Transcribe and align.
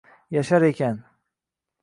Yashar 0.35 0.63
ekan 0.69 0.97